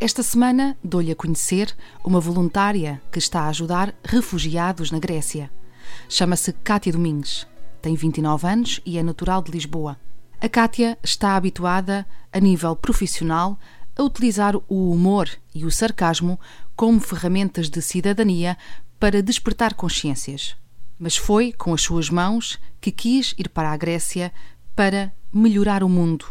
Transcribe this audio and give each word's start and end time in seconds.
Esta 0.00 0.22
semana 0.22 0.78
dou-lhe 0.82 1.10
a 1.10 1.16
conhecer 1.16 1.76
uma 2.04 2.20
voluntária 2.20 3.02
que 3.10 3.18
está 3.18 3.42
a 3.42 3.48
ajudar 3.48 3.92
refugiados 4.04 4.92
na 4.92 5.00
Grécia. 5.00 5.50
Chama-se 6.08 6.52
Cátia 6.52 6.92
Domingues, 6.92 7.48
tem 7.82 7.96
29 7.96 8.46
anos 8.46 8.80
e 8.86 8.96
é 8.96 9.02
natural 9.02 9.42
de 9.42 9.50
Lisboa. 9.50 9.98
A 10.40 10.48
Cátia 10.48 10.96
está 11.02 11.34
habituada, 11.34 12.06
a 12.32 12.38
nível 12.38 12.76
profissional, 12.76 13.58
a 13.96 14.02
utilizar 14.04 14.54
o 14.68 14.92
humor 14.92 15.28
e 15.52 15.64
o 15.64 15.70
sarcasmo 15.70 16.38
como 16.76 17.00
ferramentas 17.00 17.68
de 17.68 17.82
cidadania 17.82 18.56
para 19.00 19.20
despertar 19.20 19.74
consciências. 19.74 20.54
Mas 20.96 21.16
foi 21.16 21.52
com 21.52 21.74
as 21.74 21.82
suas 21.82 22.08
mãos 22.08 22.56
que 22.80 22.92
quis 22.92 23.34
ir 23.36 23.48
para 23.48 23.72
a 23.72 23.76
Grécia 23.76 24.32
para 24.76 25.12
melhorar 25.32 25.82
o 25.82 25.88
mundo 25.88 26.24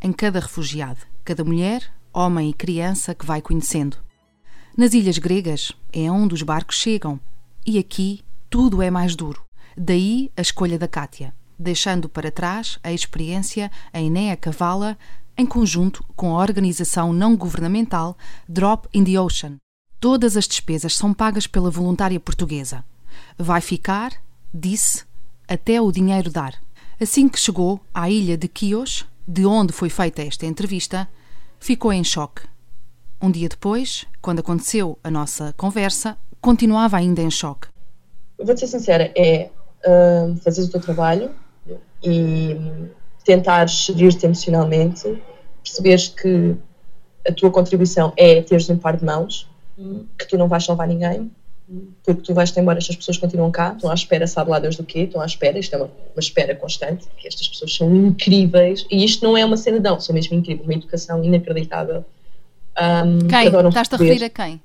em 0.00 0.10
cada 0.10 0.40
refugiado, 0.40 1.00
cada 1.22 1.44
mulher, 1.44 1.99
homem 2.12 2.50
e 2.50 2.54
criança 2.54 3.14
que 3.14 3.26
vai 3.26 3.40
conhecendo. 3.40 3.96
Nas 4.76 4.94
ilhas 4.94 5.18
gregas 5.18 5.72
é 5.92 6.10
onde 6.10 6.34
os 6.34 6.42
barcos 6.42 6.76
chegam 6.76 7.20
e 7.66 7.78
aqui 7.78 8.20
tudo 8.48 8.82
é 8.82 8.90
mais 8.90 9.14
duro. 9.14 9.42
Daí 9.76 10.30
a 10.36 10.40
escolha 10.40 10.78
da 10.78 10.88
Cátia, 10.88 11.34
deixando 11.58 12.08
para 12.08 12.30
trás 12.30 12.78
a 12.82 12.92
experiência 12.92 13.70
em 13.92 14.10
Nea 14.10 14.36
Cavala 14.36 14.96
em 15.36 15.46
conjunto 15.46 16.04
com 16.16 16.36
a 16.36 16.42
organização 16.42 17.12
não 17.12 17.36
governamental 17.36 18.16
Drop 18.48 18.88
in 18.92 19.04
the 19.04 19.18
Ocean. 19.20 19.56
Todas 19.98 20.36
as 20.36 20.46
despesas 20.46 20.96
são 20.96 21.14
pagas 21.14 21.46
pela 21.46 21.70
voluntária 21.70 22.18
portuguesa. 22.18 22.84
Vai 23.38 23.60
ficar, 23.60 24.12
disse, 24.52 25.04
até 25.48 25.80
o 25.80 25.92
dinheiro 25.92 26.30
dar. 26.30 26.54
Assim 27.00 27.28
que 27.28 27.38
chegou 27.38 27.80
à 27.92 28.10
ilha 28.10 28.36
de 28.36 28.50
Chios, 28.52 29.06
de 29.26 29.46
onde 29.46 29.72
foi 29.72 29.88
feita 29.88 30.22
esta 30.22 30.46
entrevista, 30.46 31.08
ficou 31.60 31.92
em 31.92 32.02
choque. 32.02 32.42
Um 33.22 33.30
dia 33.30 33.48
depois, 33.48 34.06
quando 34.20 34.40
aconteceu 34.40 34.98
a 35.04 35.10
nossa 35.10 35.54
conversa, 35.56 36.16
continuava 36.40 36.96
ainda 36.96 37.20
em 37.20 37.30
choque. 37.30 37.68
Vou 38.42 38.56
ser 38.56 38.66
sincera, 38.66 39.12
é 39.14 39.50
uh, 39.84 40.34
fazer 40.36 40.62
o 40.62 40.68
teu 40.68 40.80
trabalho 40.80 41.30
e 42.02 42.56
tentar 43.24 43.66
gerir-te 43.68 44.24
emocionalmente, 44.24 45.22
perceberes 45.62 46.08
que 46.08 46.56
a 47.28 47.32
tua 47.32 47.50
contribuição 47.50 48.14
é 48.16 48.40
teres 48.40 48.68
um 48.70 48.78
par 48.78 48.96
de 48.96 49.04
mãos, 49.04 49.46
que 50.18 50.26
tu 50.26 50.38
não 50.38 50.48
vais 50.48 50.64
salvar 50.64 50.88
ninguém, 50.88 51.30
porque 52.04 52.22
tu 52.22 52.34
vais-te 52.34 52.58
embora, 52.58 52.78
estas 52.78 52.96
pessoas 52.96 53.16
continuam 53.16 53.50
cá, 53.50 53.72
estão 53.74 53.90
à 53.90 53.94
espera, 53.94 54.26
sabe 54.26 54.50
lá 54.50 54.58
Deus 54.58 54.76
do 54.76 54.84
quê, 54.84 55.00
estão 55.00 55.20
à 55.20 55.26
espera, 55.26 55.58
isto 55.58 55.74
é 55.74 55.78
uma, 55.78 55.86
uma 55.86 56.20
espera 56.20 56.54
constante, 56.54 57.06
que 57.16 57.28
estas 57.28 57.48
pessoas 57.48 57.74
são 57.74 57.94
incríveis, 57.94 58.86
e 58.90 59.04
isto 59.04 59.24
não 59.24 59.36
é 59.36 59.44
uma 59.44 59.56
cena 59.56 59.78
não, 59.78 60.00
são 60.00 60.14
mesmo 60.14 60.36
incríveis, 60.36 60.66
uma 60.66 60.74
educação 60.74 61.22
inacreditável. 61.22 62.04
Um, 62.78 63.28
quem? 63.28 63.68
Estás-te 63.68 63.94
a 63.94 63.98
referir 63.98 64.24
a 64.24 64.30
quem? 64.30 64.60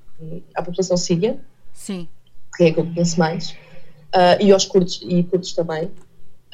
À 0.54 0.62
população 0.62 0.96
síria, 0.96 1.38
Sim. 1.72 2.08
que 2.56 2.64
é 2.64 2.68
a 2.68 2.72
que 2.72 2.80
eu 2.80 2.86
conheço 2.86 3.18
mais, 3.18 3.50
uh, 3.50 4.40
e 4.40 4.50
aos 4.50 4.64
curdos, 4.64 5.00
e 5.02 5.22
curdos 5.22 5.52
também, 5.52 5.90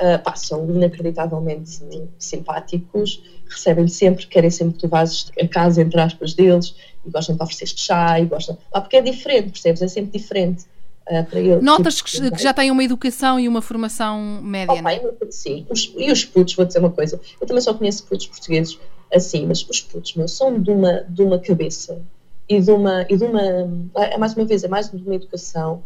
uh, 0.02 0.22
pá, 0.22 0.34
são 0.34 0.68
inacreditavelmente 0.68 1.80
simpáticos, 2.18 3.22
recebem 3.48 3.86
sempre, 3.86 4.26
querem 4.26 4.50
sempre 4.50 4.74
que 4.74 4.80
tu 4.80 4.88
vás 4.88 5.30
a 5.40 5.46
casa, 5.46 5.80
entre 5.80 6.00
aspas, 6.00 6.34
deles, 6.34 6.74
e 7.06 7.10
gostam 7.10 7.36
de 7.36 7.42
oferecer 7.42 7.68
chá, 7.68 8.18
e 8.18 8.26
gostam. 8.26 8.58
Ah, 8.72 8.80
porque 8.80 8.96
é 8.96 9.00
diferente, 9.00 9.50
percebes? 9.50 9.82
É 9.82 9.88
sempre 9.88 10.18
diferente. 10.18 10.64
Uh, 11.08 11.24
para 11.24 11.40
eles. 11.40 11.62
Notas 11.64 12.00
que, 12.00 12.30
que, 12.30 12.42
já 12.42 12.54
têm 12.54 12.70
uma 12.70 12.84
educação 12.84 13.38
e 13.38 13.48
uma 13.48 13.60
formação 13.60 14.40
média, 14.40 14.76
oh, 14.78 14.82
pai, 14.82 15.02
Sim, 15.30 15.66
os, 15.68 15.92
e 15.96 16.12
os 16.12 16.24
putos, 16.24 16.54
vou 16.54 16.64
dizer 16.64 16.78
uma 16.78 16.90
coisa, 16.90 17.20
eu 17.40 17.46
também 17.46 17.60
só 17.60 17.74
conheço 17.74 18.04
putos 18.04 18.28
portugueses 18.28 18.78
assim, 19.12 19.44
mas 19.44 19.66
os 19.68 19.80
putos, 19.80 20.14
meu, 20.14 20.28
são 20.28 20.60
de 20.60 20.70
uma, 20.70 21.04
de 21.08 21.22
uma 21.22 21.40
cabeça 21.40 22.00
e 22.48 22.60
de 22.60 22.70
uma, 22.70 23.02
e 23.08 23.16
de 23.16 23.24
uma, 23.24 23.42
é 23.96 24.16
mais 24.16 24.34
uma 24.34 24.44
vez, 24.44 24.62
é 24.62 24.68
mais 24.68 24.90
de 24.90 24.96
uma 24.96 25.14
educação, 25.14 25.82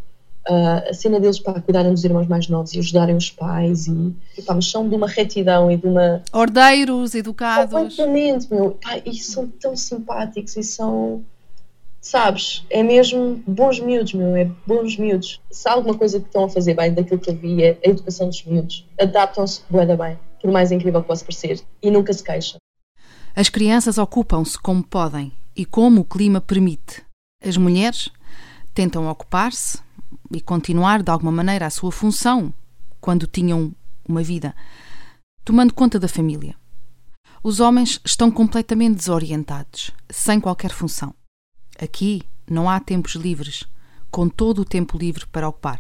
uh, 0.49 0.91
a 0.91 0.95
cena 0.95 1.21
deles 1.21 1.39
para 1.39 1.61
cuidarem 1.61 1.93
dos 1.93 2.05
irmãos 2.05 2.27
mais 2.27 2.49
novos 2.49 2.73
e 2.75 2.79
ajudarem 2.79 3.17
os 3.17 3.31
pais 3.31 3.87
e, 3.87 4.15
e 4.39 4.43
pá, 4.43 4.55
mas 4.55 4.71
são 4.71 4.89
de 4.89 4.95
uma 4.95 5.09
retidão 5.09 5.71
e 5.71 5.77
de 5.77 5.87
uma... 5.87 6.23
Ordeiros, 6.33 7.15
educados. 7.15 7.73
Completamente, 7.73 8.53
meu, 8.53 8.73
pá, 8.73 9.01
e 9.05 9.15
são 9.17 9.47
tão 9.49 9.77
simpáticos 9.77 10.57
e 10.57 10.63
são 10.63 11.25
sabes, 12.01 12.65
é 12.71 12.85
mesmo 12.85 13.43
bons 13.47 13.81
miúdos, 13.81 14.15
meu, 14.15 14.37
é 14.37 14.49
bons 14.65 14.97
miúdos. 14.97 15.41
Se 15.51 15.69
há 15.69 15.73
alguma 15.73 15.99
coisa 15.99 16.21
que 16.21 16.27
estão 16.27 16.45
a 16.45 16.49
fazer 16.49 16.75
bem 16.75 16.95
daquilo 16.95 17.19
que 17.19 17.31
eu 17.31 17.35
vi 17.35 17.65
é 17.65 17.79
a 17.85 17.89
educação 17.89 18.29
dos 18.29 18.45
miúdos. 18.45 18.87
Adaptam-se 19.01 19.63
bué 19.69 19.85
bem, 19.85 20.17
por 20.41 20.53
mais 20.53 20.71
incrível 20.71 21.03
que 21.03 21.09
possa 21.09 21.25
parecer, 21.25 21.61
e 21.83 21.91
nunca 21.91 22.13
se 22.13 22.23
queixam. 22.23 22.59
As 23.35 23.49
crianças 23.49 23.99
ocupam-se 23.99 24.57
como 24.57 24.85
podem 24.85 25.33
e 25.57 25.65
como 25.65 26.03
o 26.03 26.05
clima 26.05 26.41
permite. 26.41 27.03
As 27.45 27.57
mulheres 27.57 28.09
tentam 28.73 29.09
ocupar-se 29.11 29.79
e 30.31 30.41
continuar 30.41 31.03
de 31.03 31.11
alguma 31.11 31.33
maneira 31.33 31.67
a 31.67 31.71
sua 31.71 31.93
função 31.93 32.53
quando 33.01 33.27
tinham 33.27 33.75
uma 34.09 34.23
vida, 34.23 34.55
tomando 35.45 35.75
conta 35.75 35.99
da 35.99 36.09
família. 36.09 36.57
Os 37.43 37.61
homens 37.61 38.01
estão 38.05 38.31
completamente 38.31 38.97
desorientados, 38.97 39.91
sem 40.11 40.41
qualquer 40.41 40.71
função. 40.73 41.15
Aqui 41.81 42.23
não 42.49 42.69
há 42.69 42.81
tempos 42.81 43.15
livres, 43.15 43.65
com 44.11 44.29
todo 44.29 44.63
o 44.63 44.65
tempo 44.65 44.99
livre 44.99 45.27
para 45.27 45.49
ocupar. 45.49 45.79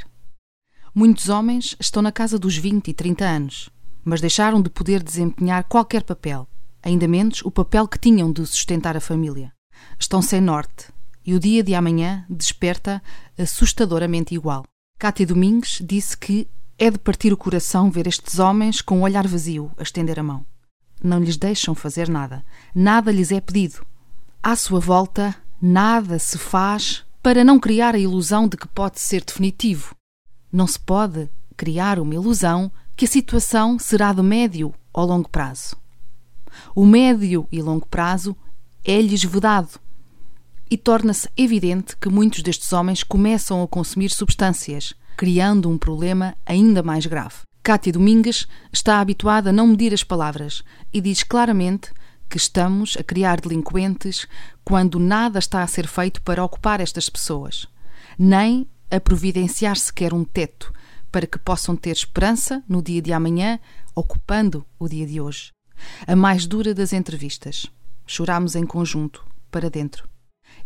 Muitos 0.94 1.28
homens 1.28 1.76
estão 1.80 2.02
na 2.02 2.12
casa 2.12 2.38
dos 2.38 2.56
20 2.56 2.88
e 2.88 2.94
30 2.94 3.24
anos, 3.24 3.70
mas 4.04 4.20
deixaram 4.20 4.62
de 4.62 4.70
poder 4.70 5.02
desempenhar 5.02 5.64
qualquer 5.64 6.02
papel, 6.02 6.48
ainda 6.82 7.08
menos 7.08 7.42
o 7.44 7.50
papel 7.50 7.88
que 7.88 7.98
tinham 7.98 8.32
de 8.32 8.46
sustentar 8.46 8.96
a 8.96 9.00
família. 9.00 9.52
Estão 9.98 10.22
sem 10.22 10.40
norte 10.40 10.95
e 11.26 11.34
o 11.34 11.40
dia 11.40 11.62
de 11.62 11.74
amanhã 11.74 12.24
desperta 12.30 13.02
assustadoramente 13.36 14.34
igual. 14.34 14.64
Cátia 14.98 15.26
Domingues 15.26 15.82
disse 15.84 16.16
que 16.16 16.48
é 16.78 16.90
de 16.90 16.98
partir 16.98 17.32
o 17.32 17.36
coração 17.36 17.90
ver 17.90 18.06
estes 18.06 18.38
homens 18.38 18.80
com 18.80 18.96
o 18.96 18.98
um 19.00 19.02
olhar 19.02 19.26
vazio 19.26 19.70
a 19.76 19.82
estender 19.82 20.18
a 20.20 20.22
mão. 20.22 20.46
Não 21.02 21.18
lhes 21.18 21.36
deixam 21.36 21.74
fazer 21.74 22.08
nada, 22.08 22.44
nada 22.74 23.10
lhes 23.10 23.32
é 23.32 23.40
pedido. 23.40 23.84
À 24.42 24.54
sua 24.54 24.80
volta 24.80 25.34
Nada 25.60 26.18
se 26.18 26.36
faz 26.36 27.02
para 27.22 27.42
não 27.42 27.58
criar 27.58 27.94
a 27.94 27.98
ilusão 27.98 28.46
de 28.46 28.58
que 28.58 28.68
pode 28.68 29.00
ser 29.00 29.24
definitivo. 29.24 29.94
Não 30.52 30.66
se 30.66 30.78
pode 30.78 31.30
criar 31.56 31.98
uma 31.98 32.14
ilusão 32.14 32.70
que 32.94 33.06
a 33.06 33.08
situação 33.08 33.78
será 33.78 34.12
de 34.12 34.22
médio 34.22 34.74
ou 34.92 35.06
longo 35.06 35.28
prazo. 35.28 35.76
O 36.74 36.84
médio 36.84 37.48
e 37.50 37.62
longo 37.62 37.86
prazo 37.86 38.36
é-lhes 38.84 39.24
vedado 39.24 39.80
e 40.70 40.76
torna-se 40.76 41.28
evidente 41.36 41.96
que 41.96 42.08
muitos 42.08 42.42
destes 42.42 42.72
homens 42.72 43.02
começam 43.02 43.62
a 43.62 43.68
consumir 43.68 44.10
substâncias, 44.10 44.94
criando 45.16 45.70
um 45.70 45.78
problema 45.78 46.36
ainda 46.44 46.82
mais 46.82 47.06
grave. 47.06 47.36
Cátia 47.62 47.92
Domingues 47.92 48.46
está 48.72 49.00
habituada 49.00 49.50
a 49.50 49.52
não 49.52 49.66
medir 49.66 49.92
as 49.92 50.04
palavras 50.04 50.62
e 50.92 51.00
diz 51.00 51.22
claramente 51.22 51.90
que 52.28 52.36
estamos 52.36 52.96
a 52.98 53.02
criar 53.02 53.40
delinquentes 53.40 54.26
quando 54.64 54.98
nada 54.98 55.38
está 55.38 55.62
a 55.62 55.66
ser 55.66 55.86
feito 55.86 56.22
para 56.22 56.44
ocupar 56.44 56.80
estas 56.80 57.08
pessoas, 57.08 57.66
nem 58.18 58.68
a 58.90 59.00
providenciar 59.00 59.76
sequer 59.76 60.12
um 60.12 60.24
teto 60.24 60.72
para 61.10 61.26
que 61.26 61.38
possam 61.38 61.74
ter 61.74 61.92
esperança 61.92 62.62
no 62.68 62.82
dia 62.82 63.00
de 63.00 63.12
amanhã, 63.12 63.58
ocupando 63.94 64.66
o 64.78 64.88
dia 64.88 65.06
de 65.06 65.20
hoje. 65.20 65.50
A 66.06 66.14
mais 66.14 66.46
dura 66.46 66.74
das 66.74 66.92
entrevistas. 66.92 67.66
Chorámos 68.06 68.54
em 68.54 68.66
conjunto, 68.66 69.24
para 69.50 69.70
dentro. 69.70 70.08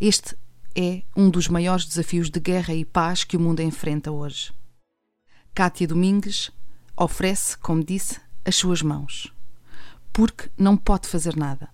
Este 0.00 0.37
é 0.75 1.02
um 1.17 1.29
dos 1.29 1.49
maiores 1.49 1.85
desafios 1.85 2.31
de 2.31 2.41
guerra 2.41 2.75
e 2.75 2.85
paz 2.85 3.25
que 3.25 3.37
o 3.37 3.41
mundo 3.41 3.61
enfrenta 3.61 4.11
hoje. 4.11 4.52
Cátia 5.52 5.87
Domingues 5.87 6.50
oferece, 6.97 7.56
como 7.58 7.85
disse, 7.85 8.20
as 8.44 8.56
suas 8.56 8.82
mãos 8.82 9.32
porque 10.12 10.50
não 10.56 10.76
pode 10.76 11.08
fazer 11.08 11.37
nada. 11.37 11.69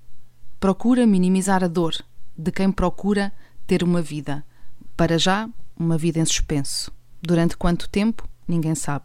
Procura 0.61 1.06
minimizar 1.06 1.62
a 1.64 1.69
dor 1.69 1.94
de 2.37 2.50
quem 2.50 2.70
procura 2.70 3.32
ter 3.67 3.82
uma 3.82 4.02
vida. 4.02 4.44
Para 4.96 5.19
já, 5.19 5.49
uma 5.76 5.99
vida 5.99 6.19
em 6.19 6.25
suspenso. 6.25 6.93
Durante 7.20 7.56
quanto 7.56 7.88
tempo, 7.88 8.28
ninguém 8.46 8.75
sabe. 8.75 9.05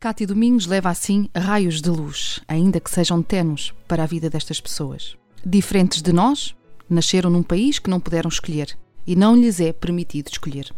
Cátia 0.00 0.26
Domingos 0.26 0.66
leva 0.66 0.90
assim 0.90 1.28
raios 1.34 1.80
de 1.80 1.88
luz, 1.88 2.40
ainda 2.48 2.80
que 2.80 2.90
sejam 2.90 3.22
tenos, 3.22 3.72
para 3.86 4.02
a 4.02 4.06
vida 4.06 4.28
destas 4.28 4.60
pessoas. 4.60 5.16
Diferentes 5.44 6.02
de 6.02 6.12
nós, 6.12 6.56
Nasceram 6.88 7.30
num 7.30 7.42
país 7.42 7.78
que 7.78 7.90
não 7.90 8.00
puderam 8.00 8.28
escolher 8.28 8.76
e 9.06 9.16
não 9.16 9.36
lhes 9.36 9.60
é 9.60 9.72
permitido 9.72 10.28
escolher. 10.30 10.72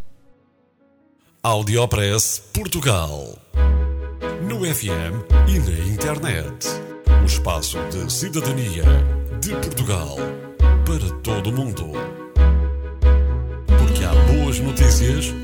Audiopress 1.43 2.43
Portugal. 2.53 3.39
No 4.49 4.61
FM 4.61 5.25
e 5.49 5.59
na 5.59 5.93
internet. 5.93 6.69
O 7.23 7.27
espaço 7.27 7.79
de 7.91 8.11
cidadania 8.13 8.85
de 9.41 9.51
Portugal 9.51 10.17
para 10.85 11.11
todo 11.23 11.51
o 11.51 11.53
mundo. 11.53 11.93
Porque 13.67 14.05
há 14.05 14.15
boas 14.33 14.59
notícias 14.61 15.35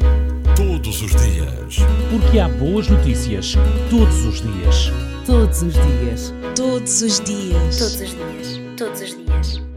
todos 0.56 1.02
os 1.02 1.10
dias. 1.10 1.76
Porque 2.10 2.38
há 2.38 2.48
boas 2.48 2.88
notícias 2.88 3.54
todos 3.88 4.24
os 4.24 4.40
dias. 4.40 4.92
Todos 5.26 5.62
os 5.62 5.74
dias. 5.74 6.34
Todos 6.54 7.02
os 7.02 7.20
dias. 7.20 7.78
Todos 7.78 8.00
os 8.00 8.10
dias. 8.10 8.60
Todos 8.76 9.00
os 9.00 9.10
dias. 9.10 9.69